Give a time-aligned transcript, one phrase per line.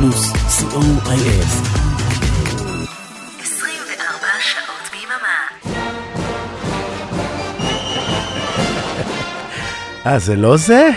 [0.00, 1.44] פלוס, co.il
[3.40, 5.38] 24 שעות ביממה.
[10.06, 10.88] אה, זה לא זה?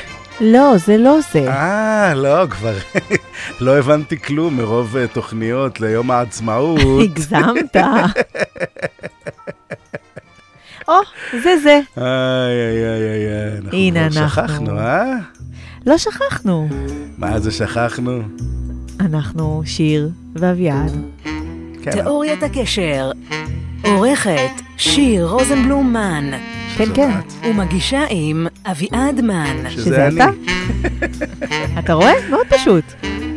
[0.42, 1.52] לא, זה לא זה.
[1.52, 2.74] אה, לא, כבר
[3.66, 6.80] לא הבנתי כלום מרוב אה, תוכניות ליום העצמאות.
[7.04, 7.76] הגזמת.
[10.88, 10.94] או,
[11.44, 11.80] זה זה.
[11.98, 12.06] איי,
[12.70, 14.28] איי, איי, איי, אנחנו הנה אנחנו.
[14.30, 15.04] שכחנו, אה?
[15.86, 16.70] לא שכחנו.
[17.18, 18.22] מה זה שכחנו?
[19.06, 20.92] אנחנו שיר ואביעד.
[21.84, 23.12] כן, תיאוריית הקשר.
[23.84, 26.32] עורכת שיר רוזנבלום מן.
[26.78, 27.12] כן, כן.
[27.50, 29.70] ומגישה עם אביעד מן.
[29.70, 30.16] שזה אני.
[30.16, 30.30] אתה?
[31.80, 32.14] אתה רואה?
[32.30, 32.84] מאוד פשוט.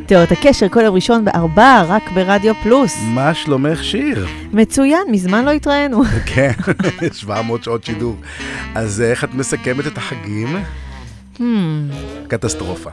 [0.07, 2.97] תיאוריית הקשר כל יום ראשון בארבע, רק ברדיו פלוס.
[3.15, 4.27] מה שלומך שיר?
[4.53, 6.03] מצוין, מזמן לא התראינו.
[6.35, 6.53] כן,
[7.13, 8.17] 700 שעות שידור.
[8.75, 10.57] אז אה, איך את מסכמת את החגים?
[11.37, 11.41] Hmm,
[12.29, 12.91] קטסטרופה.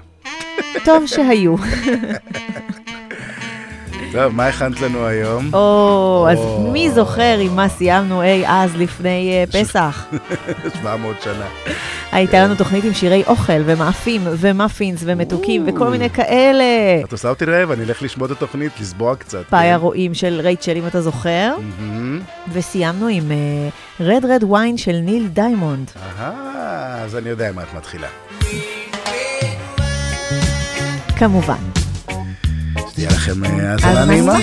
[0.85, 1.55] טוב שהיו.
[4.11, 5.49] טוב, מה הכנת לנו היום?
[5.53, 6.39] או, אז.
[6.73, 10.05] מי זוכר עם מה סיימנו אי אז לפני אה, פסח?
[10.81, 11.45] 700 שנה.
[12.11, 16.63] הייתה לנו תוכנית עם שירי אוכל ומאפים ומאפינס ומתוקים וכל מיני כאלה.
[17.05, 19.43] את עושה אותי רעב, אני אלך לשמוע את התוכנית, לסבוע קצת.
[19.49, 19.81] פאיה כן?
[19.81, 21.55] רואים של רייצ'ל, אם אתה זוכר.
[22.53, 23.31] וסיימנו עם
[23.99, 25.91] Red Red Wine של ניל דיימונד.
[26.19, 28.07] אהה, אז אני יודע מה את מתחילה.
[31.21, 31.55] כמובן.
[32.89, 34.33] שתהיה לכם אה, האזנה האזנה נעימה.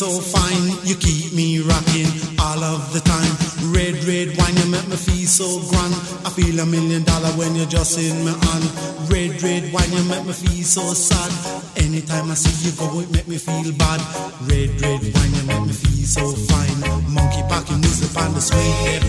[0.00, 0.66] So fine.
[0.88, 2.08] You keep me rocking
[2.40, 3.32] all of the time.
[3.76, 5.92] Red, red wine, you make me feel so grand.
[6.24, 8.64] I feel a million dollar when you're just in my hand.
[9.12, 11.30] Red, red wine, you make me feel so sad.
[11.76, 14.00] Anytime I see you go, it make me feel bad.
[14.48, 16.78] Red, red wine, you make me feel so fine.
[17.16, 19.02] Monkey packing music on the sweet red.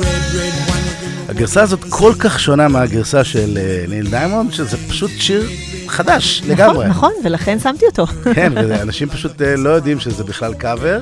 [0.00, 0.86] Red, red wine,
[1.28, 5.48] הגרסה הזאת כל כך שונה מהגרסה של אה, ניל דיימונד, שזה פשוט שיר
[5.88, 6.88] חדש לגמרי.
[6.88, 8.06] נכון, נכון, ולכן שמתי אותו.
[8.34, 11.00] כן, ואנשים פשוט אה, לא יודעים שזה בכלל קאבר.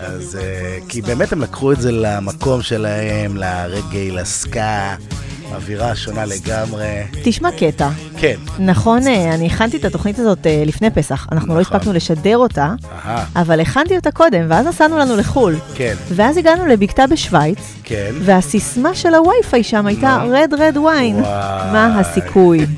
[0.00, 4.94] אז אה, כי באמת הם לקחו את זה למקום שלהם, לרגעי, לסקה,
[5.52, 6.86] אווירה שונה לגמרי.
[7.24, 7.88] תשמע קטע.
[8.18, 11.26] כן, נכון, אה, אני הכנתי את התוכנית הזאת אה, לפני פסח.
[11.32, 11.76] אנחנו לא נכון.
[11.76, 15.56] הספקנו לשדר אותה, אהה, אבל הכנתי אותה קודם, ואז נסענו לנו לחו"ל.
[15.74, 18.10] כן, ואז הגענו לבקתה בשוויץ, כן.
[18.20, 20.18] והסיסמה של הווי-פיי שם הייתה.
[20.30, 21.20] רד רד ויין.
[21.72, 22.66] מה הסיכוי?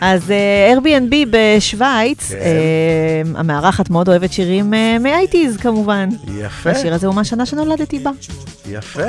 [0.00, 2.36] אז אה, Airbnb בשוויץ, כן.
[2.36, 6.08] אה, המארחת מאוד אוהבת שירים אה, מ-80's כמובן.
[6.38, 8.10] יפה, השיר הזה הוא מהשנה שנולדתי בה.
[8.70, 9.02] יפה.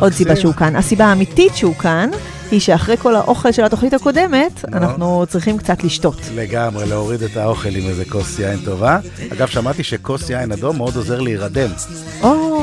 [0.00, 0.36] עוד סיבה.
[0.36, 0.76] שהוא כאן.
[0.76, 2.10] הסיבה האמיתית שהוא כאן,
[2.50, 4.76] היא שאחרי כל האוכל של התוכנית הקודמת, נו.
[4.76, 6.16] אנחנו צריכים קצת לשתות.
[6.34, 8.98] לגמרי, להוריד את האוכל עם איזה כוס יין טובה.
[9.32, 11.70] אגב, שמעתי שכוס יין אדום מאוד עוזר להירדם,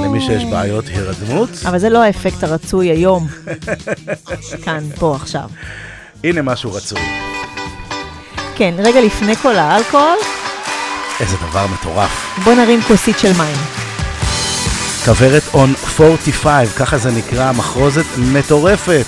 [0.03, 1.49] למי שיש בעיות הירדמות.
[1.65, 3.27] אבל זה לא האפקט הרצוי היום.
[4.63, 5.49] כאן, פה, עכשיו.
[6.23, 7.30] הנה משהו רצוי.
[8.55, 10.17] כן, רגע לפני כל האלכוהול,
[11.19, 12.39] איזה דבר מטורף.
[12.43, 13.57] בוא נרים כוסית של מים.
[15.05, 19.05] כוורת און 45, ככה זה נקרא, מחרוזת מטורפת.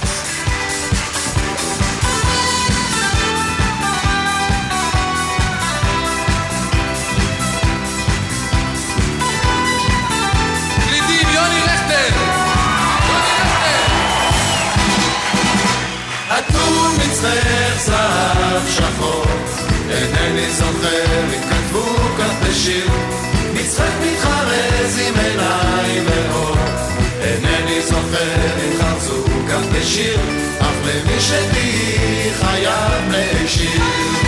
[22.63, 22.87] כך בשיר,
[23.53, 26.55] מצחק מתחרז עם עיניים ואור,
[27.21, 30.19] אינני זוכר אם חרצו כך בשיר,
[30.59, 34.22] אך למי שתהי חייב להשאיר.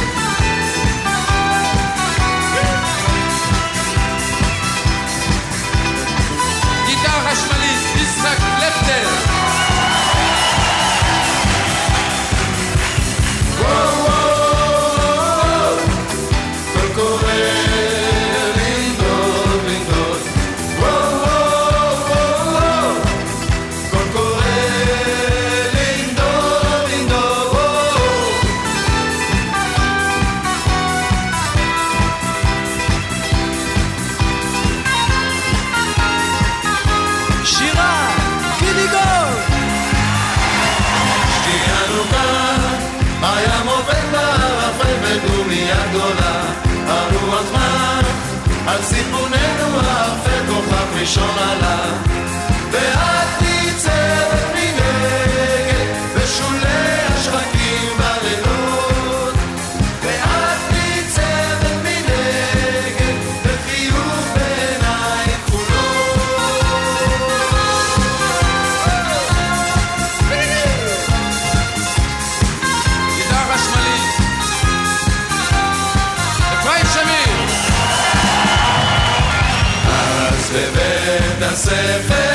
[81.96, 82.35] FM.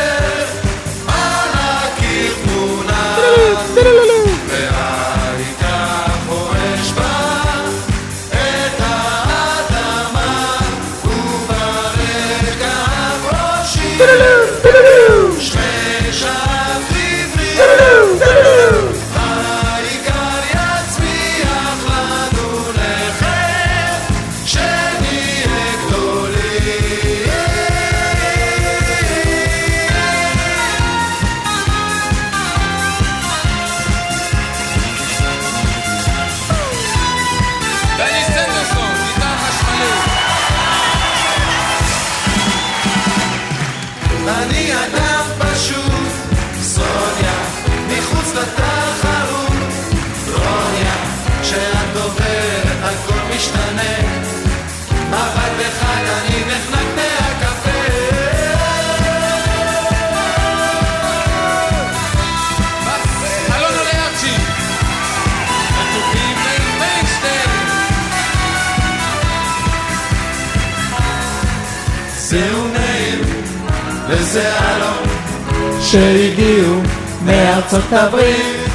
[77.72, 78.70] מארצות הברית.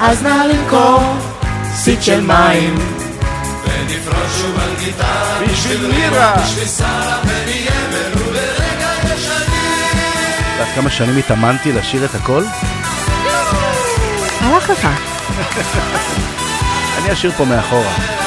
[0.00, 1.00] אז נא למכור
[1.74, 2.74] סיט של מים
[3.64, 6.36] ונפרוש שוב על גיטרה בשביל לירה.
[6.36, 9.40] בשביל שרה ונהיה ולו לרגע ישנים
[10.40, 12.44] את יודעת כמה שנים התאמנתי לשיר את הכל?
[14.40, 14.88] הלך לך.
[16.98, 18.19] אני אשיר פה מאחורה.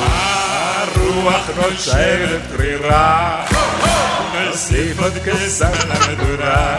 [0.00, 3.44] הרוח נושבת קרירה,
[4.34, 6.78] נוסיף עוד כסר למדורה.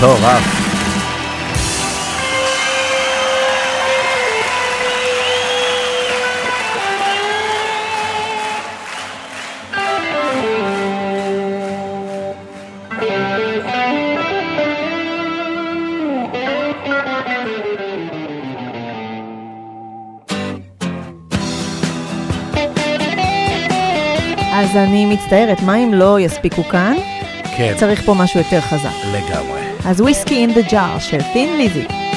[0.00, 0.60] מטורף.
[24.52, 26.96] אז אני מצטערת, מה אם לא יספיקו כאן?
[27.56, 28.88] כן, צריך פה משהו יותר חזק.
[29.12, 29.69] לגמרי.
[29.85, 32.08] אז וויסקי אין דה ג'אר של תין ליזי.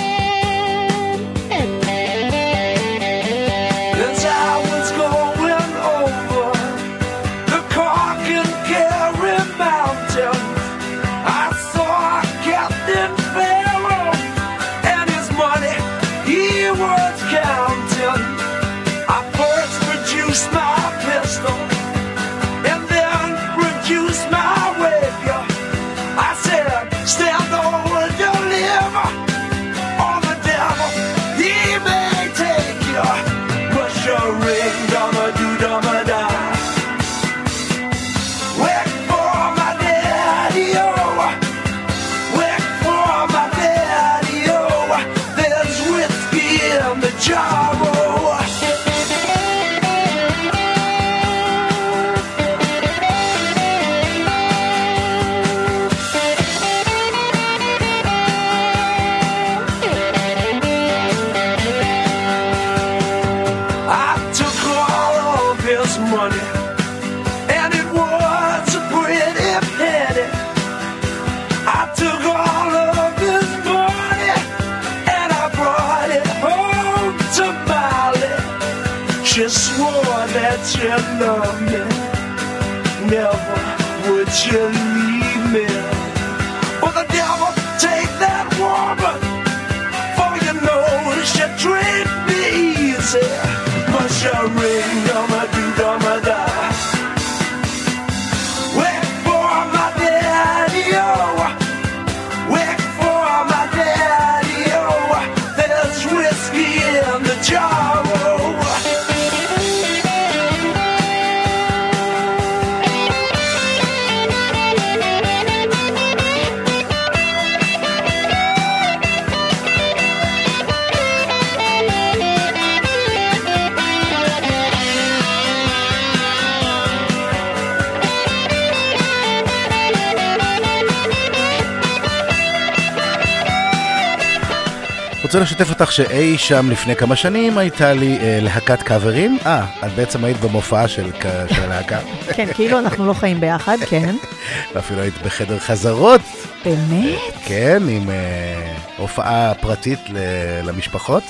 [135.53, 139.37] לשתף אותך שאי שם לפני כמה שנים הייתה לי אה, להקת קאברים.
[139.45, 141.11] אה, את בעצם היית במופעה של,
[141.55, 141.99] של הלהקה.
[142.35, 144.15] כן, כאילו אנחנו לא חיים ביחד, כן.
[144.75, 146.21] ואפילו היית בחדר חזרות.
[146.65, 147.19] באמת?
[147.45, 150.17] כן, עם אה, הופעה פרטית ל-
[150.63, 151.23] למשפחות.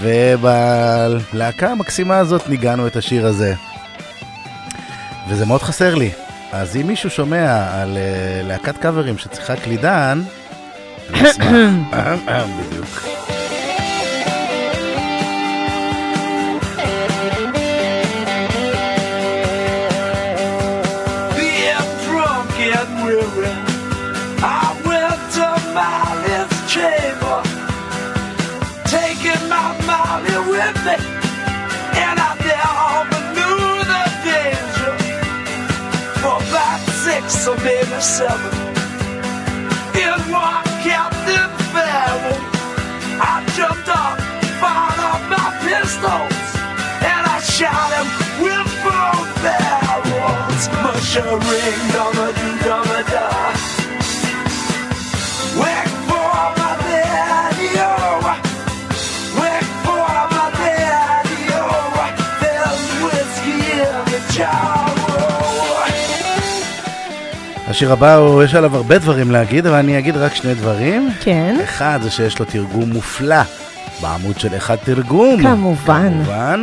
[0.00, 3.54] ובלהקה המקסימה הזאת ניגענו את השיר הזה.
[5.28, 6.10] וזה מאוד חסר לי.
[6.52, 10.22] אז אם מישהו שומע על אה, להקת קאברים שצריכה קלידן,
[11.10, 11.46] אני אשמח.
[37.64, 38.52] maybe seven,
[39.94, 42.38] in one Captain Farrell,
[43.20, 44.18] I jumped up,
[44.60, 46.38] fired up my pistols,
[47.02, 48.08] and I shot him
[48.42, 50.62] with both barrels.
[50.82, 53.77] Mushering, dumma do dumma da.
[67.78, 71.10] השיר הבא, הוא- יש עליו הרבה דברים להגיד, אבל אני אגיד רק שני דברים.
[71.20, 71.56] כן.
[71.64, 73.36] אחד זה שיש לו תרגום מופלא
[74.02, 75.42] בעמוד של אחד תרגום.
[75.42, 76.12] כמובן.
[76.14, 76.62] כמובן.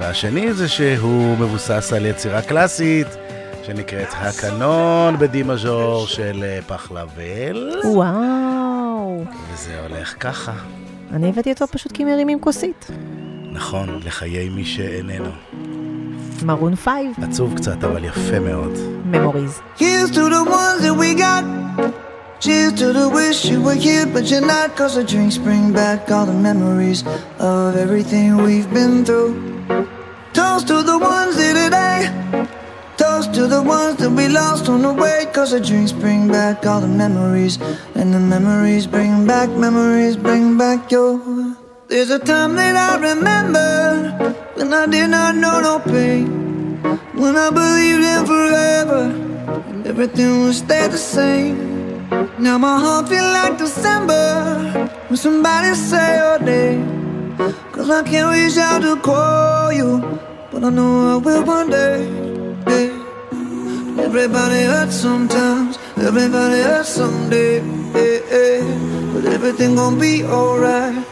[0.00, 3.06] והשני זה שהוא מבוסס על יצירה קלאסית,
[3.66, 7.80] שנקראת הקנון בדי מז'ור של אה, פחלבל.
[7.84, 9.24] וואו.
[9.52, 10.52] וזה הולך ככה.
[11.12, 12.90] אני הבאתי אותו פשוט כי מרימים כוסית.
[13.52, 15.30] נכון, לחיי מי שאיננו.
[16.45, 18.71] מרון פייב, עצוב קצת, אבל יפה מאוד.
[19.05, 19.59] ממוריז.
[19.77, 21.43] Here's to the ones that we got.
[22.39, 24.75] Cheers to the wish you were here, but you're not.
[24.77, 27.03] Cause the drinks bring back all the memories
[27.39, 29.33] of everything we've been through.
[30.33, 31.99] Toast to the ones here today.
[32.95, 35.25] Toast to the ones that we lost on the way.
[35.33, 37.57] Cause the drinks bring back all the memories.
[37.95, 41.50] And the memories bring back, memories bring back your.
[41.92, 46.24] There's a time that I remember when I did not know no pain.
[47.12, 49.02] When I believed in forever,
[49.68, 52.08] and everything would stay the same.
[52.38, 57.36] Now my heart feel like December when somebody say your name.
[57.72, 60.18] Cause I can't reach out to call you,
[60.50, 62.08] but I know I will one day.
[64.00, 67.60] Everybody hurts sometimes, everybody hurts someday.
[69.12, 71.11] But everything gon' be alright.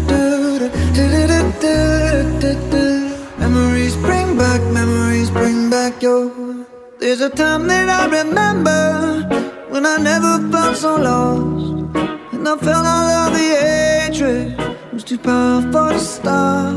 [2.41, 6.65] Memories bring back, memories bring back your.
[6.99, 9.21] There's a time that I remember
[9.69, 11.95] when I never felt so lost.
[12.33, 14.57] And I felt all of the hatred
[14.91, 16.73] was too powerful to stop.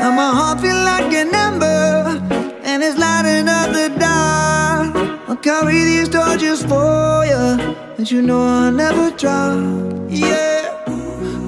[0.00, 2.22] Now my heart feel like an ember,
[2.62, 4.94] and it's lighting up the dark.
[5.28, 9.64] I'll carry these torches for you, and you know I'll never drop.
[10.08, 10.78] Yeah,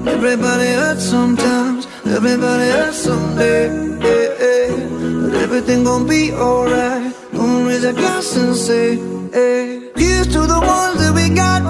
[0.07, 3.62] everybody hurts sometimes, everybody hurts someday.
[4.06, 5.22] Yeah, yeah.
[5.22, 7.12] But everything gon' be alright.
[7.32, 8.86] Gonna raise a glass and say,
[9.32, 9.90] hey.
[9.96, 11.60] Here's to the ones that we got.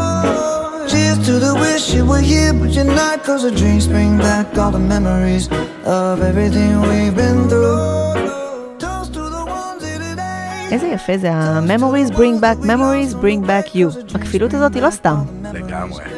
[0.90, 3.16] Cheers to the wish you were here, but you're not.
[3.26, 5.44] Cause the drinks bring back all the memories
[5.84, 8.78] of everything we've been through.
[8.82, 10.72] Toast to the ones here today.
[10.72, 14.14] איזה יפה זה ה-Memories bring back, Memories bring back you.
[14.14, 15.16] הכפילות הזאת היא לא סתם.
[15.52, 16.17] לגמרי.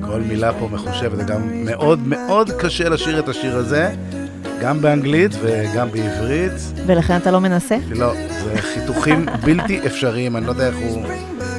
[0.00, 3.94] כל מילה פה מחושבת, זה גם מאוד מאוד קשה לשיר את השיר הזה,
[4.60, 6.52] גם באנגלית וגם בעברית.
[6.86, 7.76] ולכן אתה לא מנסה?
[7.90, 8.12] לא,
[8.44, 11.02] זה חיתוכים בלתי אפשריים, אני לא יודע איך הוא...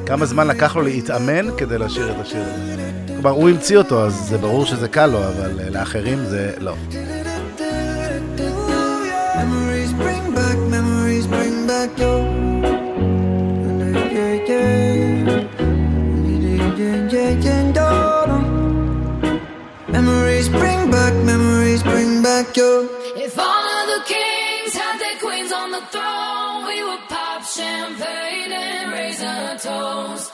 [0.06, 2.91] כמה זמן לקח לו להתאמן כדי לשיר את השיר הזה.
[3.08, 6.75] כלומר, הוא המציא אותו, אז זה ברור שזה קל לו, אבל לאחרים זה לא.
[27.62, 30.31] Champagne and raise a toast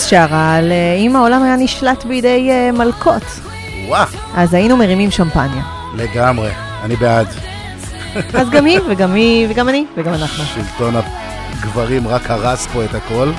[0.00, 3.22] מקס שרה על אם העולם היה נשלט בידי אה, מלכות.
[3.88, 5.62] וואו, אז היינו מרימים שמפניה.
[5.94, 6.50] לגמרי,
[6.82, 7.26] אני בעד.
[8.34, 10.44] אז גם היא, וגם היא, וגם אני, וגם אנחנו.
[10.44, 13.32] שלטון הגברים רק הרס פה את הכל.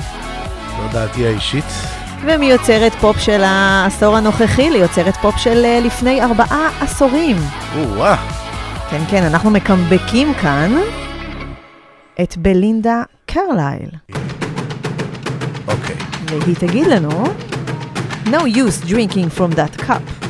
[0.68, 1.64] זו דעתי האישית.
[2.24, 7.36] ומיוצרת פופ של העשור הנוכחי ליוצרת פופ של אה, לפני ארבעה עשורים.
[7.76, 8.16] או-אה.
[8.90, 10.72] כן, כן, אנחנו מקמבקים כאן
[12.22, 13.90] את בלינדה קרלייל.
[15.68, 16.11] אוקיי.
[16.31, 17.23] והיא תגיד לנו,
[18.25, 20.20] No use drinking from that cup.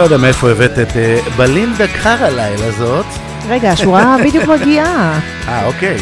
[0.00, 3.06] לא יודע מאיפה הבאת את אה, בלינדה קרלייל הזאת.
[3.48, 5.18] רגע, השורה בדיוק מגיעה.
[5.48, 5.96] אה, אוקיי.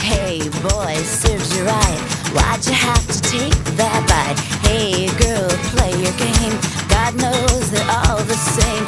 [0.00, 2.00] Hey boy, serves you right.
[2.34, 4.38] Why'd you have to take that bite?
[4.66, 6.54] Hey girl, play your game.
[6.94, 8.84] God knows they're all the same.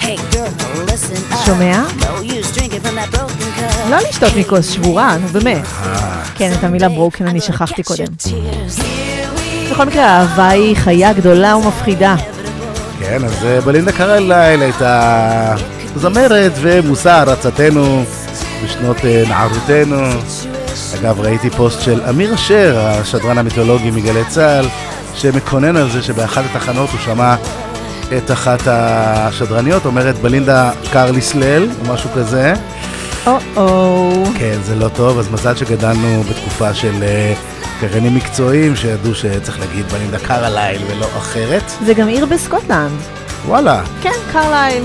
[0.00, 0.52] Hey girl,
[0.90, 1.46] listen up.
[1.46, 1.84] שומע?
[2.00, 3.29] No use drinking from that broken cup.
[3.89, 5.65] לא לשתות מכוס שבורה, נו באמת.
[6.35, 8.05] כן, את המילה ברוקן אני שכחתי קודם.
[9.71, 12.15] בכל מקרה, האהבה היא חיה גדולה ומפחידה.
[12.99, 15.55] כן, אז אה, בלינדה קרלייל הייתה
[15.95, 18.03] זמרת ומושא הערצתנו
[18.63, 19.97] בשנות אה, נערותנו.
[20.99, 24.65] אגב, ראיתי פוסט של אמיר אשר, השדרן המיתולוגי מגלי צה"ל,
[25.15, 27.35] שמקונן על זה שבאחת התחנות הוא שמע
[28.17, 32.53] את אחת השדרניות אומרת בלינדה קרלייסל, או משהו כזה.
[33.27, 34.23] או-או.
[34.39, 37.33] כן, זה לא טוב, אז מזל שגדלנו בתקופה של אה,
[37.81, 41.71] קריינים מקצועיים שידעו שצריך להגיד בלינדה קרלייל ולא אחרת.
[41.85, 42.99] זה גם עיר בסקוטלנד.
[43.45, 44.83] וואלה, כן, קרלייל.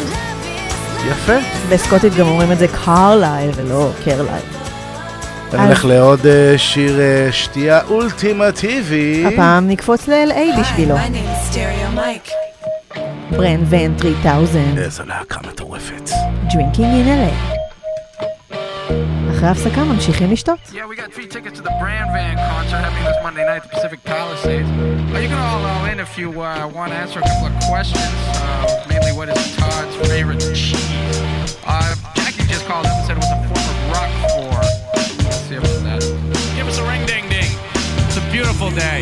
[1.11, 1.37] יפה.
[1.69, 4.45] בסקוטית גם אומרים את זה קרלייל ולא קרלייל.
[5.53, 9.25] נלך לעוד אה, שיר אה, שתייה אולטימטיבי.
[9.27, 10.95] הפעם נקפוץ ל-LA בשבילו.
[13.31, 16.11] ברן ון 3000, איזו להקה מטורפת.
[16.49, 17.56] Drinking in LA.
[19.36, 20.60] אחרי ההפסקה ממשיכים לשתות.
[20.72, 23.64] Yeah, we got three tickets to the Brand Van concert happening this Monday night at
[23.64, 24.70] the Pacific Palisades.
[24.70, 27.56] Uh, you can all call in if you uh, want to answer a couple of
[27.70, 28.14] questions.
[28.38, 30.80] Uh, mainly, what is Todd's favorite cheese?
[31.66, 34.60] Uh, Jackie just called up and said it was a form of rock floor.
[35.26, 36.02] Let's see about that.
[36.58, 37.52] Give us a ring ding ding.
[38.06, 39.02] It's a beautiful day.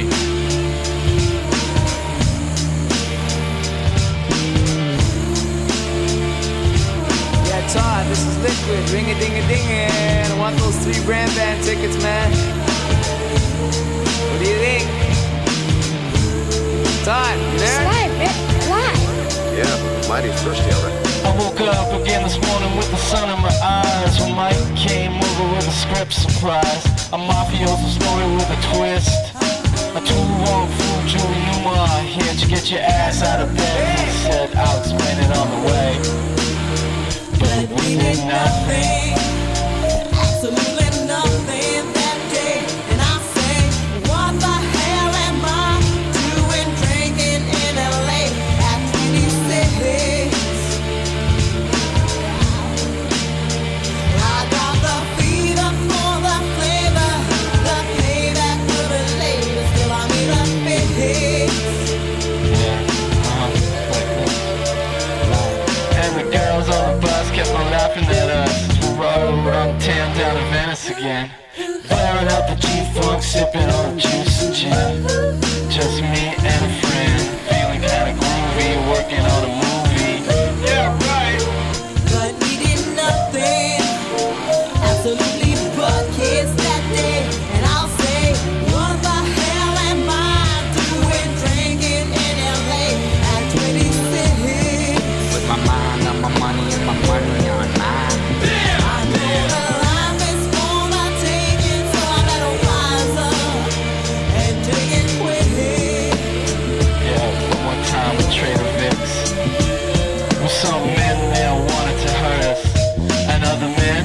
[8.15, 11.65] This is Liquid, ring a ding a ding and I want those three brand band
[11.65, 12.31] tickets, man.
[14.31, 14.87] What do you think?
[17.03, 17.83] Todd, you there?
[19.59, 21.27] Yeah, mighty thirsty, I reckon.
[21.27, 25.15] I woke up again this morning with the sun in my eyes When Mike came
[25.19, 29.11] over with a script surprise A mafioso story with a twist
[29.97, 34.11] A two wrong fool, Julie Newmar Here to get your ass out of bed He
[34.23, 36.44] said, I'll explain it on the way
[37.61, 39.34] We did nothing
[69.23, 71.31] around town down to Venice again.
[71.89, 75.71] Blaring out the G-Funk, sipping on juice and gin.
[75.71, 76.14] Just me
[111.05, 112.63] men there wanted to hurt us,
[113.33, 114.03] and other men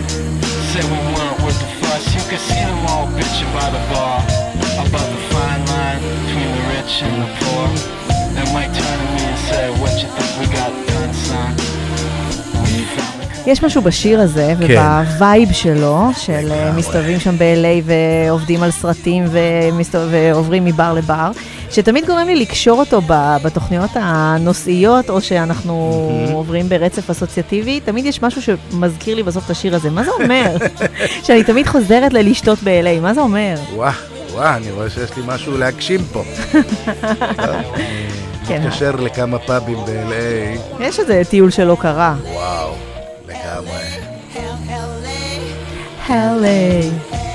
[0.71, 2.03] said we weren't worth the fuss.
[2.15, 4.19] You could see them all bitching by the bar
[4.85, 7.65] about the fine line between the rich and the poor.
[8.37, 11.51] And Mike turned to me and said, "What you think we got done, son?"
[13.47, 14.63] יש משהו בשיר הזה, כן.
[14.63, 21.31] ובווייב שלו, של אה, מסתובבים שם ב-LA ועובדים על סרטים ומסתובב- ועוברים מבר לבר,
[21.71, 23.01] שתמיד גורם לי לקשור אותו
[23.43, 29.75] בתוכניות הנושאיות, או שאנחנו עוברים ברצף אסוציאטיבי, תמיד יש משהו שמזכיר לי בסוף את השיר
[29.75, 29.89] הזה.
[29.89, 30.55] מה זה אומר?
[31.25, 33.55] שאני תמיד חוזרת ללשתות ב-LA, מה זה אומר?
[33.73, 33.91] וואו,
[34.31, 36.23] וואו, אני רואה שיש לי משהו להגשים פה.
[38.47, 38.61] כן.
[38.61, 42.15] מתקשר לכמה פאבים ב-LA, יש איזה טיול שלא קרה.
[42.33, 42.73] וואו,
[43.27, 44.09] לגמרי.
[46.09, 47.28] LA.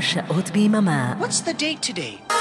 [0.00, 1.14] 24 שעות ביממה.
[1.20, 2.32] What's the date today?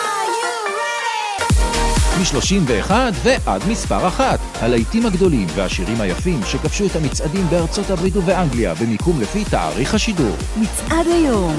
[2.19, 2.91] מ-31
[3.23, 4.39] ועד מספר אחת.
[4.61, 10.35] הלהיטים הגדולים והשירים היפים שכבשו את המצעדים בארצות הברית ובאנגליה במיקום לפי תאריך השידור.
[10.57, 11.55] מצעד היום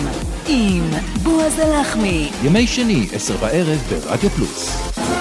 [0.46, 0.90] עם
[1.22, 2.30] בועז הלחמי.
[2.44, 5.19] ימי שני, עשר בערב ברדיו פלוס.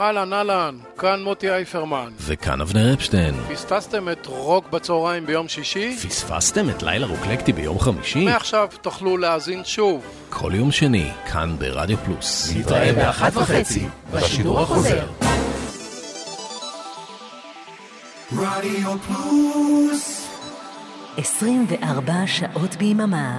[0.00, 2.08] אהלן, אהלן, כאן מוטי אייפרמן.
[2.20, 3.34] וכאן אבנר אפשטיין.
[3.52, 5.96] פספסתם את רוק בצהריים ביום שישי?
[5.96, 8.24] פספסתם את לילה רוקלקטי ביום חמישי?
[8.24, 10.04] מעכשיו תוכלו להאזין שוב.
[10.30, 12.52] כל יום שני, כאן ברדיו פלוס.
[12.56, 15.06] נתראה באחת וחצי, בשידור החוזר.
[18.32, 20.28] רדיו פלוס
[21.16, 23.38] 24 שעות ביממה.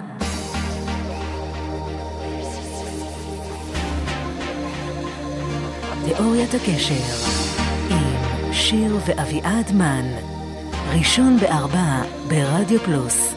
[6.17, 6.93] תיאוריית הקשר
[7.89, 10.06] עם שיר ואביעד מן.
[10.93, 13.34] ראשון בארבע ברדיו פלוס.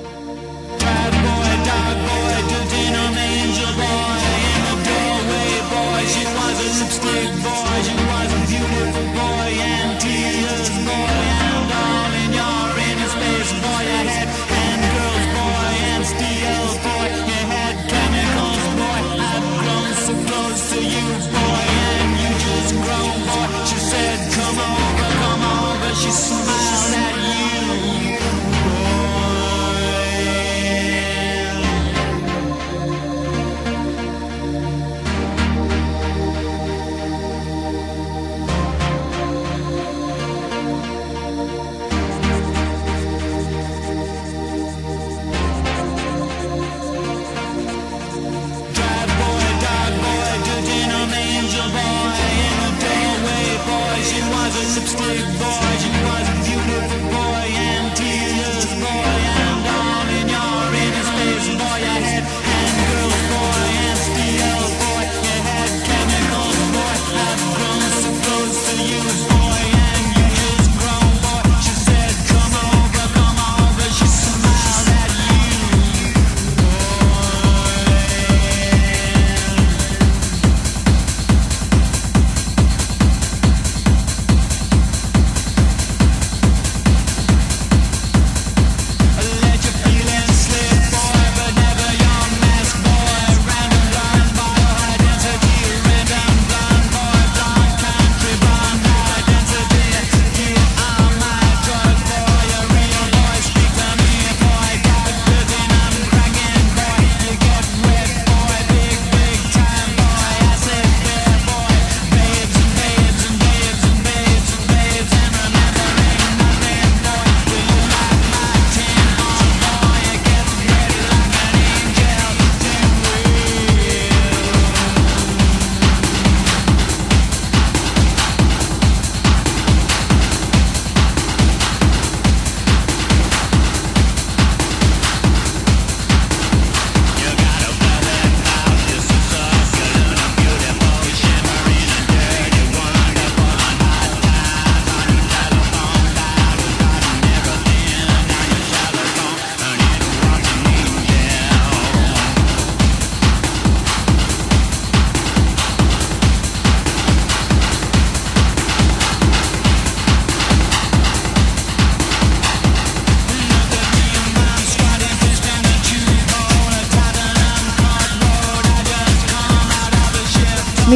[26.05, 26.94] she smiles.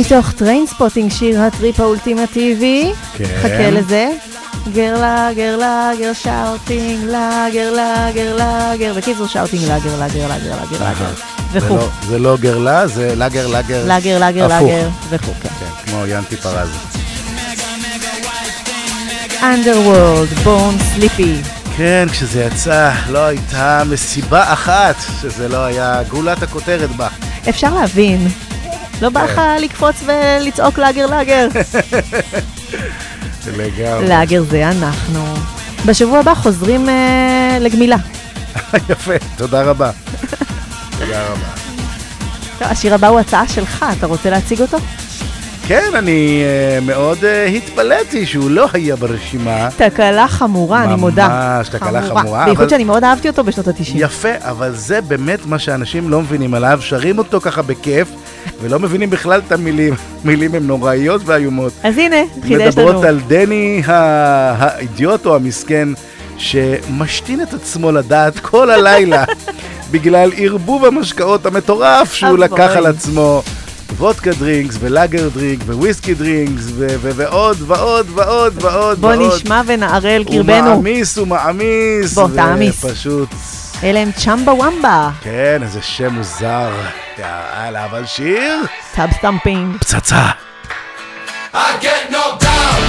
[0.09, 2.93] מתוך טריינספוטינג, שיר הטריפ האולטימטיבי.
[3.17, 3.25] כן.
[3.43, 4.09] חכה לזה.
[4.73, 8.95] גרלה, גרלה, גר שאוטינג, לאגר, לאגר, לאגר.
[8.97, 11.13] בקיצור, שאוטינג, לאגר, לאגר, לאגר, לאגר, לאגר.
[11.53, 11.77] זה וכו'.
[11.77, 13.47] לא- זה לא גרלה, זה לאגר.
[13.87, 14.69] לאגר, לאגר, הפוך.
[14.71, 15.49] לאגר, וכו', כן.
[15.61, 16.69] כן, כמו ינטי פרז.
[19.41, 21.47] Underworld, Born Sleepy.
[21.77, 27.09] כן, כשזה יצא, לא הייתה מסיבה אחת שזה לא היה גולת הכותרת בה.
[27.49, 28.29] אפשר להבין.
[29.03, 29.33] לא בא כן.
[29.33, 31.49] לך לקפוץ ולצעוק לאגר, לאגר.
[33.57, 34.09] לגמרי.
[34.09, 35.25] לאגר זה אנחנו.
[35.87, 37.97] בשבוע הבא חוזרים אה, לגמילה.
[38.91, 39.91] יפה, תודה רבה.
[40.99, 41.47] תודה רבה.
[42.59, 44.79] טוב, השיר הבא הוא הצעה שלך, אתה רוצה להציג אותו?
[45.67, 49.69] כן, אני אה, מאוד אה, התפלאתי שהוא לא היה ברשימה.
[49.77, 51.29] תקלה חמורה, אני מודה.
[51.59, 53.91] ממש, תקלה חמורה, בייחוד אבל- שאני מאוד אהבתי אותו בשנות ה-90.
[53.95, 58.09] יפה, אבל זה באמת מה שאנשים לא מבינים עליו, שרים אותו ככה בכיף,
[58.63, 59.95] ולא מבינים בכלל את המילים.
[60.25, 61.73] מילים הן נוראיות ואיומות.
[61.83, 62.87] אז הנה, חידש לנו.
[62.87, 65.89] מדברות על דני האידיוט או המסכן,
[66.37, 69.25] שמשתין את עצמו לדעת כל הלילה,
[69.93, 72.39] בגלל ערבוב המשקאות המטורף שהוא.
[72.39, 73.43] לקח על עצמו.
[73.97, 79.15] וודקה drinks ו lager drink וויסקי drinks ועוד ועוד ועוד ועוד בוא.
[79.15, 80.75] נשמע ונערל הוא קרבנו.
[80.75, 82.15] מעמיס, הוא מעמיס.
[82.15, 82.85] בוא, תעמיס.
[82.85, 83.29] ופשוט,
[83.85, 85.11] אלה הם צ'מבה ומבה.
[85.21, 86.71] כן, איזה שם מוזר.
[87.19, 88.61] יאללה, אבל שיר?
[88.95, 89.77] טאב סטמפינג.
[89.77, 90.31] פצצה.
[91.55, 92.88] I get knocked down,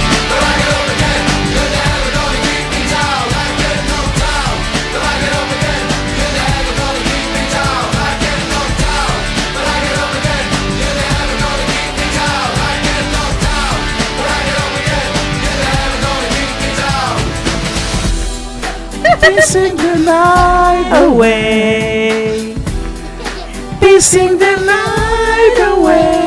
[19.20, 22.54] Piecing the night away.
[23.80, 26.19] Piecing the night away.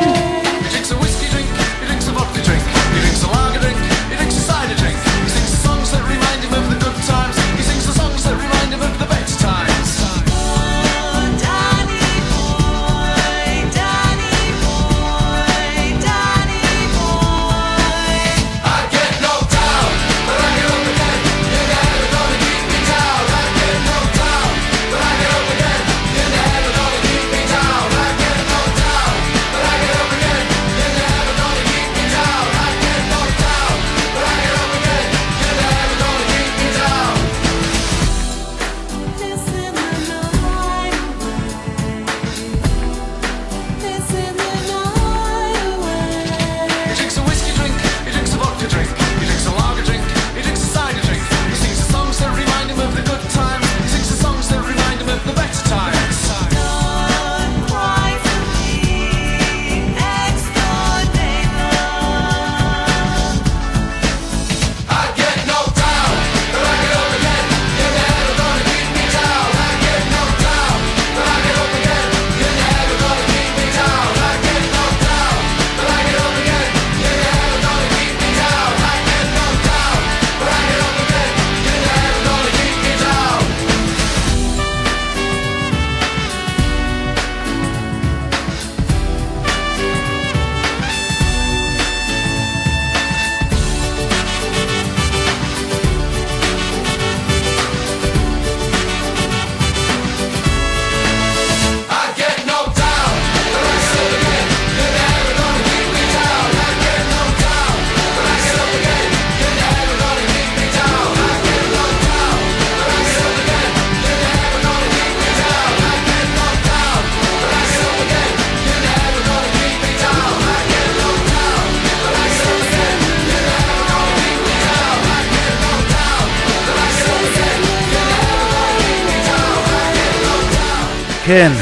[131.24, 131.52] כן.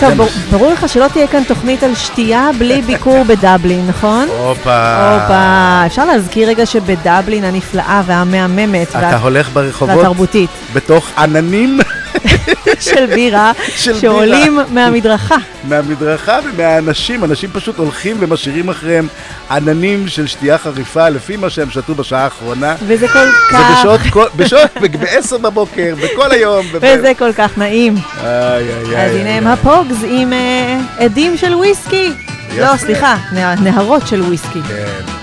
[0.00, 4.28] טוב, בר- ברור לך שלא תהיה כאן תוכנית על שתייה בלי ביקור בדבלין, נכון?
[4.38, 5.14] הופה.
[5.20, 5.82] הופה.
[5.86, 11.78] אפשר להזכיר רגע שבדבלין הנפלאה והמהממת אתה וה- הולך ברחובות והתרבותית בתוך עננים
[12.80, 14.64] של בירה של שעולים בירה.
[14.70, 15.36] מהמדרכה.
[15.64, 19.06] מהמדרכה ומהאנשים, אנשים פשוט הולכים ומשאירים אחריהם
[19.50, 22.74] עננים של שתייה חריפה לפי מה שהם שתו בשעה האחרונה.
[22.86, 23.78] וזה כל זה כך...
[23.78, 26.66] בשעות, כל- בשעות, ב-10 בבוקר, בכל היום.
[26.72, 27.94] וזה כל כך נעים.
[28.24, 29.30] איי, איי, אז הנה.
[29.30, 32.12] הם הפוגס עם אה, עדים של וויסקי.
[32.56, 32.76] לא, יפה.
[32.76, 34.60] סליחה, נה- נהרות של וויסקי.
[34.68, 35.19] כן.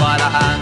[0.00, 0.59] para antes.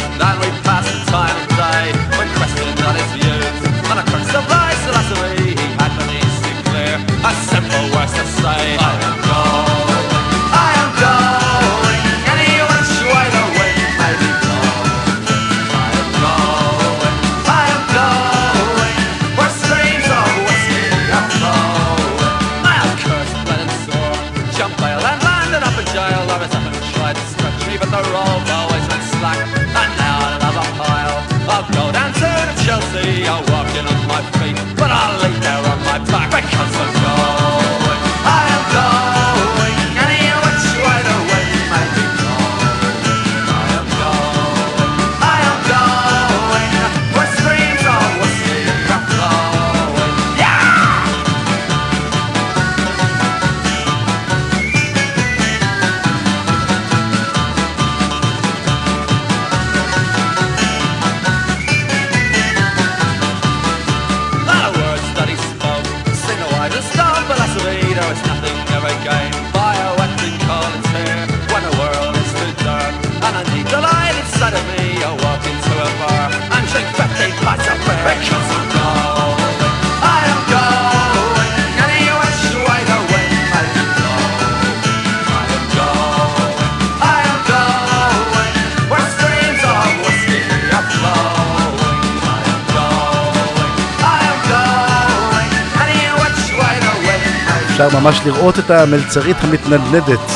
[98.09, 100.31] ממש לראות את המלצרית המתנדנדת.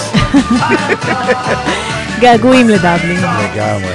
[2.20, 3.16] געגועים לדבלין.
[3.16, 3.94] לגמרי.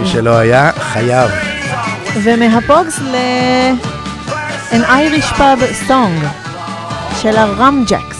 [0.00, 1.30] מי שלא היה, חייב.
[2.22, 3.16] ומהפוגס ל...
[4.70, 6.26] an Irish pub song
[7.22, 8.17] של הרמג'קס.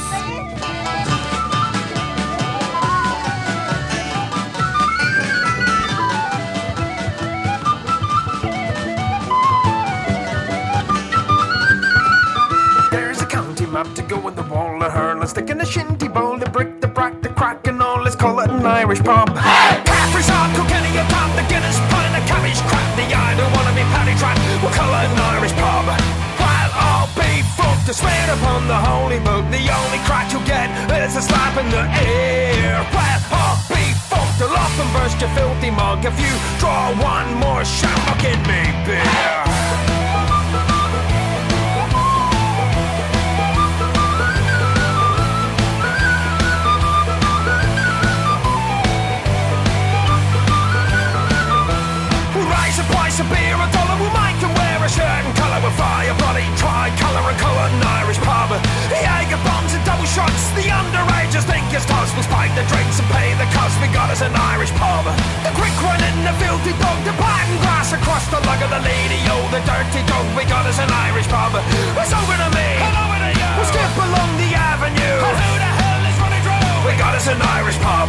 [64.19, 64.35] Cost.
[64.35, 65.05] We got us an Irish pub.
[65.47, 66.99] The quick run in the filthy dog.
[67.05, 69.21] The pattern grass across the lug of the lady.
[69.31, 70.27] Oh, the dirty dog.
[70.37, 71.55] We got us an Irish pub.
[71.55, 72.71] It's over to me.
[72.83, 73.51] And over to you.
[73.55, 75.19] We'll skip along the avenue.
[75.23, 76.91] And who the hell is running through?
[76.91, 78.09] We got us an Irish pub.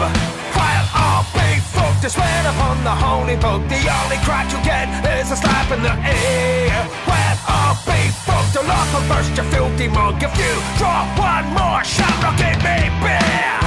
[0.58, 3.62] While all big folk to swear upon the holy book.
[3.70, 6.74] The only crack you get is a slap in the ear.
[7.06, 10.18] Well, all big folk to lock and burst your filthy mug.
[10.18, 13.60] If you drop one more shot, I'll give me beer.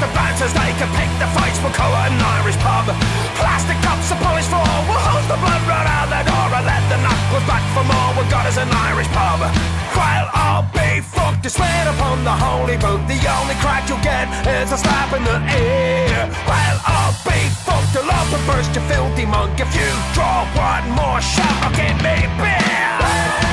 [0.00, 1.60] The bouncers, they can pick the fights.
[1.60, 2.88] We'll call it an Irish pub.
[3.36, 4.64] Plastic cups, a polished floor.
[4.88, 8.10] We'll hose the blood right out the door and let the knuckles back for more.
[8.16, 9.44] We got us an Irish pub.
[9.92, 13.04] While I'll be fucked to swear upon the holy book.
[13.12, 16.32] The only crack you'll get is a slap in the ear.
[16.48, 19.52] While I'll be fucked to love and burst your filthy mug.
[19.60, 23.49] If you draw one more shot, I'll give me beer.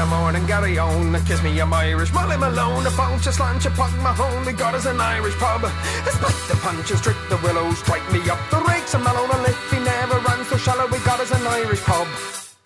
[0.00, 2.10] The morning, Gary on, kiss me, I'm Irish.
[2.14, 4.46] Molly Malone, a bounce, a slant, a pug, my home.
[4.46, 5.60] We got us an Irish pub.
[6.08, 9.60] Split the punches, trick the willows, strike me up the rakes, and mellow the lift.
[9.70, 10.86] He never runs so shallow.
[10.88, 12.06] We got us an Irish pub.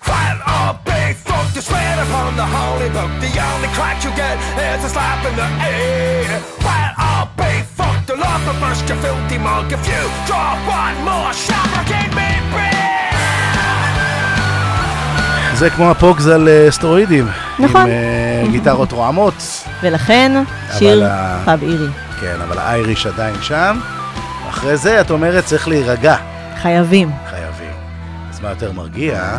[0.07, 4.39] While all big folk to swear upon the holy book, the only crack you get
[4.55, 6.39] is a slap in the ear.
[7.03, 9.73] All big folk to love and burst your filthy mug.
[9.73, 12.64] If you draw one more shot, give me.
[15.55, 17.27] זה כמו הפוגז על אה, סטרואידים.
[17.59, 17.81] נכון.
[17.81, 19.35] עם אה, גיטרות רועמות.
[19.83, 20.43] ולכן,
[20.79, 21.05] שיר
[21.45, 21.87] פאב אירי.
[22.21, 23.79] כן, אבל האייריש עדיין שם.
[24.49, 26.17] אחרי זה, את אומרת, צריך להירגע.
[26.63, 27.11] חייבים.
[27.31, 27.73] חייבים.
[28.31, 29.39] אז מה יותר מרגיע?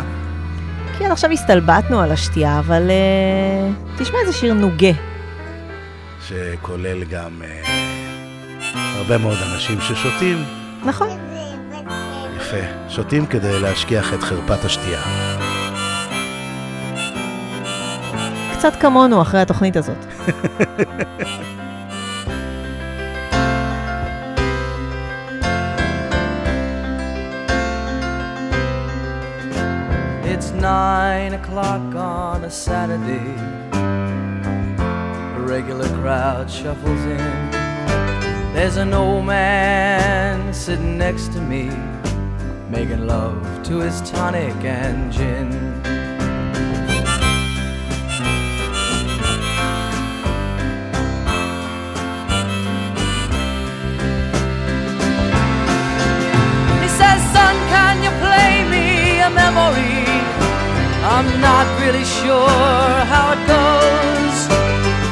[0.98, 4.92] כי עד עכשיו הסתלבטנו על השתייה, אבל אה, תשמע איזה שיר נוגה.
[6.28, 7.42] שכולל גם
[8.96, 10.44] הרבה מאוד אנשים ששותים.
[10.84, 11.08] נכון.
[12.36, 12.56] יפה.
[12.88, 15.00] שותים כדי להשכיח את חרפת השתייה.
[18.58, 19.96] קצת כמונו אחרי התוכנית הזאת.
[30.32, 33.30] It's nine o'clock on a Saturday.
[35.36, 37.34] The regular crowd shuffles in.
[38.54, 41.64] There's an old man sitting next to me,
[42.76, 43.38] making love
[43.68, 45.48] to his tonic and gin.
[59.56, 60.04] Memory?
[61.14, 64.36] I'm not really sure how it goes,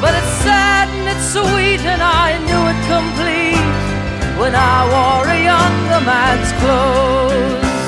[0.01, 3.69] but it's sad and it's sweet, and I knew it complete
[4.39, 7.85] when I wore a younger man's clothes.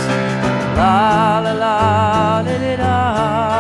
[0.80, 3.57] La la la li la, la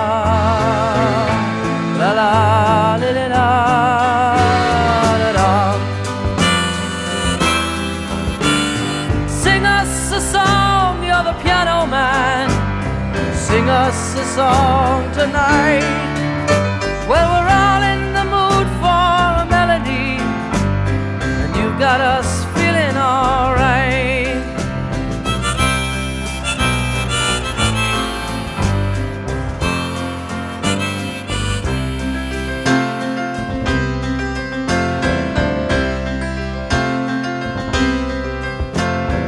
[14.17, 15.85] a song tonight.
[17.07, 19.05] Well, we're all in the mood for
[19.41, 20.17] a melody,
[21.41, 24.35] and you've got us feeling alright.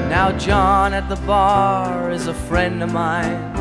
[0.10, 3.59] Now, John at the bar is a friend of mine.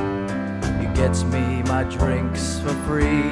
[0.99, 3.30] Gets me my drinks for free.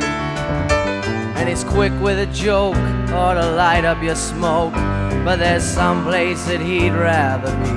[1.34, 2.76] And he's quick with a joke
[3.10, 4.72] or to light up your smoke.
[5.26, 7.74] But there's some place that he'd rather be.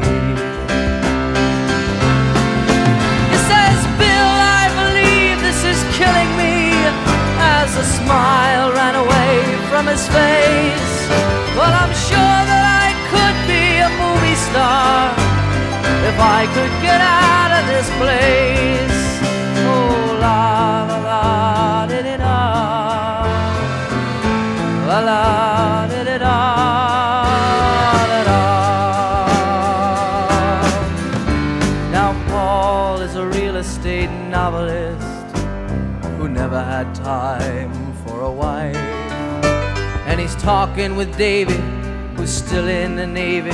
[3.34, 6.70] He says, Bill, I believe this is killing me.
[7.42, 9.42] As a smile ran away
[9.74, 10.94] from his face.
[11.58, 15.18] Well, I'm sure that I could be a movie star
[16.06, 18.99] if I could get out of this place.
[36.80, 38.76] Had time for a wife.
[40.08, 41.60] And he's talking with David,
[42.16, 43.52] who's still in the Navy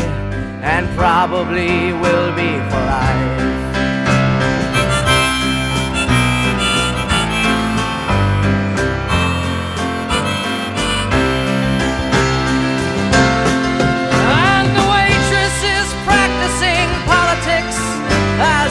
[0.62, 3.65] and probably will be for life.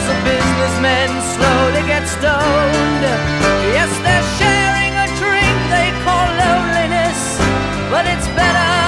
[0.05, 3.03] As the businessmen slowly get stoned.
[3.73, 7.37] Yes, they're sharing a drink they call loneliness,
[7.89, 8.84] but it's better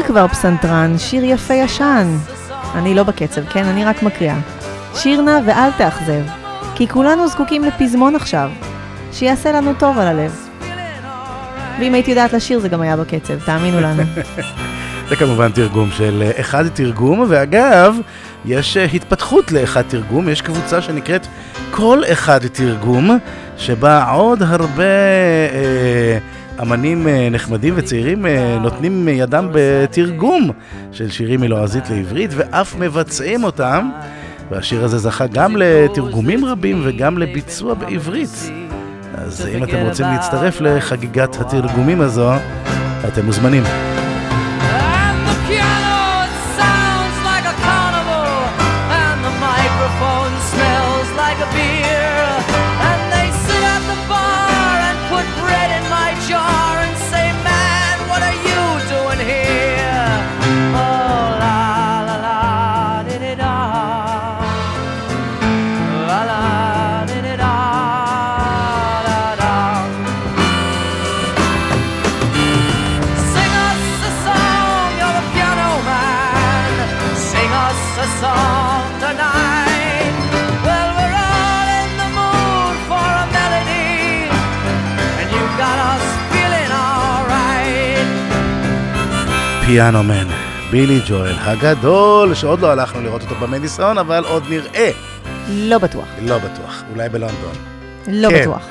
[0.00, 2.16] שיר כבר פסנתרן, שיר יפה ישן.
[2.74, 3.64] אני לא בקצב, כן?
[3.64, 4.38] אני רק מקריאה.
[4.94, 6.22] שיר נא ואל תאכזב,
[6.74, 8.50] כי כולנו זקוקים לפזמון עכשיו,
[9.12, 10.48] שיעשה לנו טוב על הלב.
[11.80, 14.02] ואם הייתי יודעת לשיר זה גם היה בקצב, תאמינו לנו.
[15.08, 17.96] זה כמובן תרגום של אה, אחד תרגום, ואגב,
[18.44, 21.26] יש אה, התפתחות לאחד תרגום, יש קבוצה שנקראת
[21.70, 23.18] כל אחד תרגום,
[23.56, 24.82] שבה עוד הרבה
[25.52, 26.18] אה,
[26.62, 30.50] אמנים אה, נחמדים וצעירים אה, נותנים ידם בתרגום
[30.92, 33.90] של שירים מלועזית לעברית, ואף מבצעים אותם.
[34.50, 38.50] והשיר הזה זכה גם לתרגומים רבים וגם לביצוע בעברית.
[39.14, 42.30] אז אם אתם רוצים להצטרף לחגיגת התרגומים הזו,
[43.08, 43.62] אתם מוזמנים.
[89.72, 90.26] פיאנו מן,
[90.70, 94.90] בילי ג'ואל הגדול, שעוד לא הלכנו לראות אותו במדיסון, אבל עוד נראה.
[95.48, 96.06] לא בטוח.
[96.22, 97.52] לא בטוח, אולי בלונדון.
[98.08, 98.40] לא כן.
[98.40, 98.68] בטוח.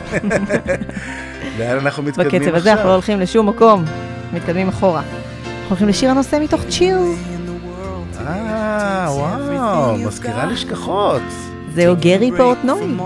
[1.60, 3.86] לאן אנחנו מתקדמים בקצב הזה אנחנו לא הולכים לשום מקום,
[4.34, 5.02] מתקדמים אחורה.
[5.02, 6.98] אנחנו הולכים לשיר הנושא מתוך צ'יר.
[8.28, 11.22] אה, וואו, מזכירה נשכחות.
[11.76, 12.98] זהו גרי פורטנוי.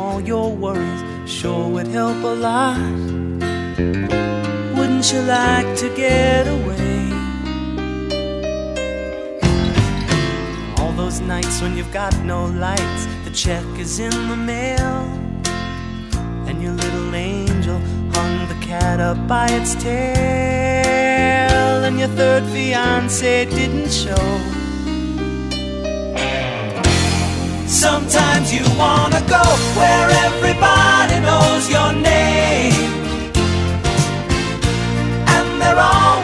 [4.75, 6.82] Wouldn't you like to get away?
[11.13, 15.07] Those nights when you've got no lights, the check is in the mail,
[16.47, 17.77] and your little angel
[18.13, 19.93] hung the cat up by its tail,
[21.83, 24.39] and your third fiance didn't show.
[27.67, 29.43] Sometimes you wanna go
[29.77, 32.91] where everybody knows your name.
[35.35, 36.22] And they're always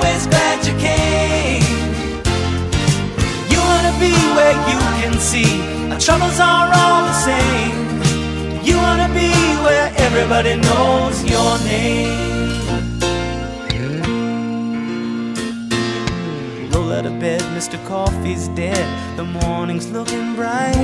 [4.00, 7.76] be where you can see our troubles are all the same.
[8.64, 9.32] You wanna be
[9.66, 12.30] where everybody knows your name.
[16.72, 17.78] Roll out of bed, Mr.
[17.86, 18.86] Coffee's dead.
[19.18, 20.76] The morning's looking bright.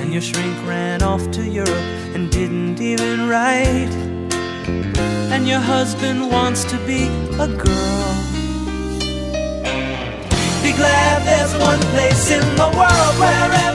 [0.00, 3.94] And your shrink ran off to Europe and didn't even write.
[5.32, 8.27] And your husband wants to be a girl.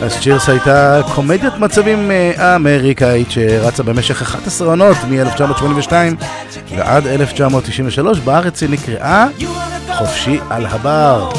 [0.02, 5.92] אז צ'ירס הייתה קומדיית מצבים אה, אמריקאית שרצה במשך 11 עונות מ-1982
[6.78, 9.28] ועד 1993, בארץ היא נקראה
[9.94, 11.30] חופשי על הבר.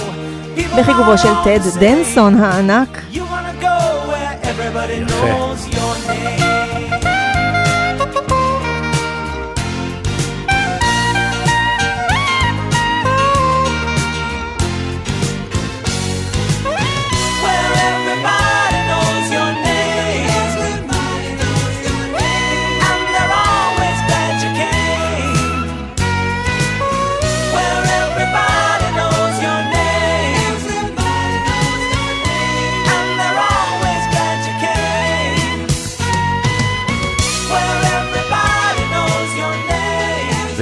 [0.78, 3.00] בחיגובו של טד דנסון הענק.
[5.06, 6.43] יפה.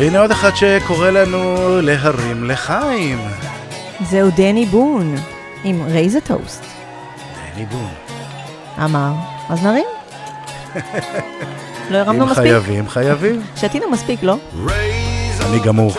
[0.03, 3.19] והנה עוד אחד שקורא לנו להרים לחיים.
[4.11, 5.15] זהו דני בון,
[5.65, 6.65] עם רייז הטוסט.
[7.55, 7.91] דני בון.
[8.85, 9.13] אמר,
[9.49, 9.85] אז נרים.
[11.91, 12.43] לא הרמנו אם מספיק?
[12.45, 13.43] חייבים, חייבים.
[13.57, 14.37] שתינו מספיק, לא?
[15.41, 15.93] אני גמור.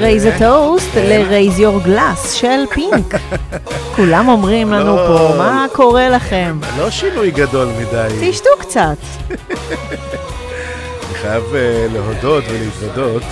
[0.00, 0.26] טוסט.
[0.26, 3.14] ומ-raise a toast ל-raise your glass של פינק.
[3.96, 5.06] כולם אומרים לנו לא.
[5.06, 6.58] פה, מה קורה לכם?
[6.78, 8.30] לא שינוי גדול מדי.
[8.30, 8.96] תשתו קצת.
[9.30, 13.22] אני חייב אה, להודות ולהתוודות.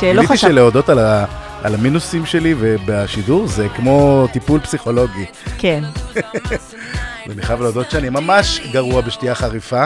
[0.00, 1.24] שלא גיליתי חשב- שלהודות על ה-
[1.62, 5.24] על המינוסים שלי ובשידור זה כמו טיפול פסיכולוגי.
[5.58, 5.84] כן.
[7.28, 9.84] ואני חייב להודות שאני ממש גרוע בשתייה חריפה.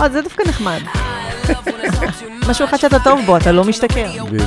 [0.00, 0.80] אבל זה דווקא נחמד.
[2.48, 4.06] משהו אחד שאתה טוב בו, אתה לא משתכר.
[4.24, 4.44] בדיוק.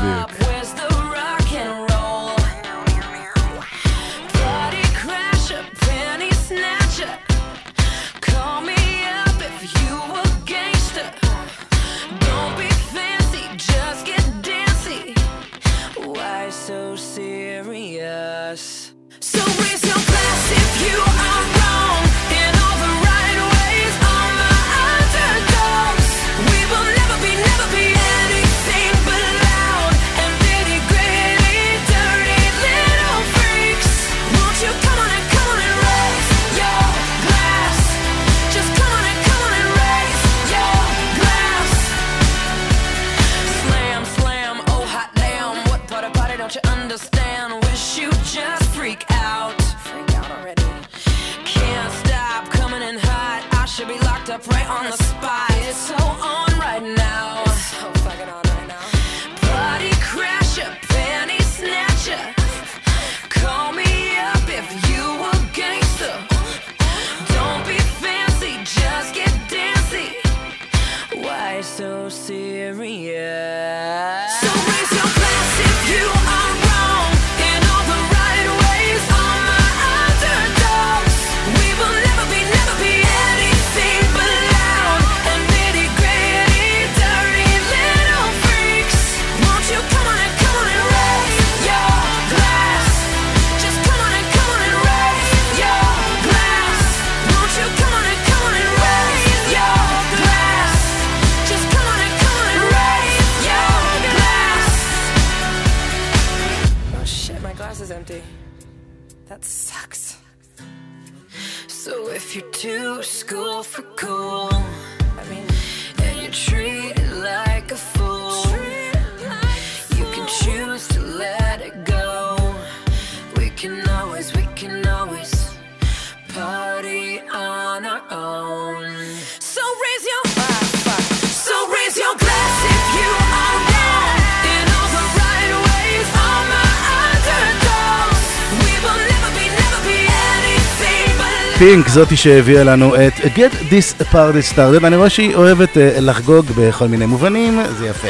[141.60, 146.45] פינק זאתי שהביאה לנו את Get This Party Started, אני רואה שהיא אוהבת אה, לחגוג
[146.58, 148.08] בכל מיני מובנים, זה יפה.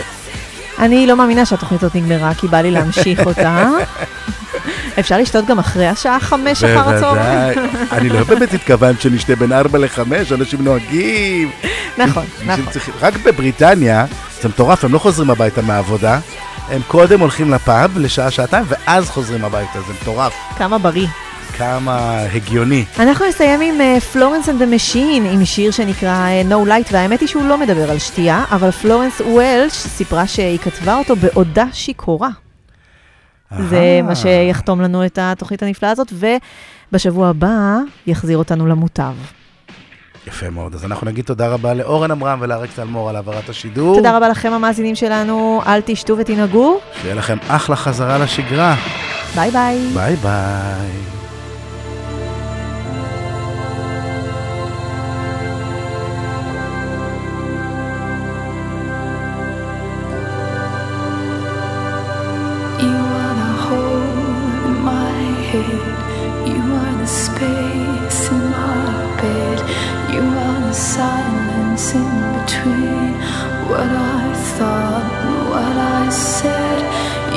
[0.79, 3.69] אני לא מאמינה שהתוכנית הזאת נגמרה, כי בא לי להמשיך אותה.
[4.99, 7.59] אפשר לשתות גם אחרי השעה חמש אחר הצהריים.
[7.91, 9.99] אני לא באמת התכוונת שנשתה בין 4 ל-5,
[10.33, 11.51] אנשים נוהגים.
[11.97, 12.65] נכון, נכון.
[13.01, 14.05] רק בבריטניה,
[14.41, 16.19] זה מטורף, הם לא חוזרים הביתה מהעבודה,
[16.69, 20.33] הם קודם הולכים לפאב לשעה, שעתיים, ואז חוזרים הביתה, זה מטורף.
[20.57, 21.07] כמה בריא.
[21.57, 22.85] כמה הגיוני.
[22.99, 27.27] אנחנו נסיים עם פלורנס and the Machine, עם שיר שנקרא אה, No Light, והאמת היא
[27.27, 32.29] שהוא לא מדבר על שתייה, אבל פלורנס וולש סיפרה שהיא כתבה אותו בעודה שיכורה.
[33.69, 36.13] זה מה שיחתום לנו את התוכנית הנפלאה הזאת,
[36.91, 37.77] ובשבוע הבא
[38.07, 39.13] יחזיר אותנו למוטב.
[40.27, 43.95] יפה מאוד, אז אנחנו נגיד תודה רבה לאורן עמרם ולאריק טלמור על העברת השידור.
[43.95, 48.75] תודה רבה לכם המאזינים שלנו, אל תשתו ותנהגו, שיהיה לכם אחלה חזרה לשגרה.
[49.35, 49.79] ביי ביי.
[49.93, 51.16] ביי ביי.
[65.53, 69.59] You are the space in my bed.
[70.13, 73.13] You are the silence in between
[73.69, 73.89] what
[74.19, 76.79] I thought and what I said.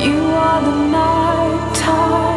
[0.05, 0.91] You are the
[1.81, 2.30] fear.